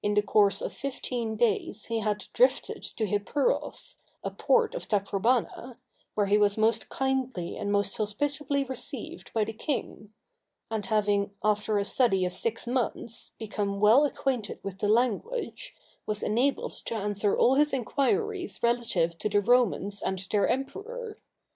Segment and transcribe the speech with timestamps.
[0.00, 5.76] In the course of fifteen days he had drifted to Hippuros, a port of Taprobana,
[6.14, 10.14] where he was most kindly and most hospitably received by the king;
[10.70, 15.74] and having, after a study of six months, become well acquainted with the language,
[16.06, 21.18] was enabled to answer all his enquiries relative to the Romans and their emperor.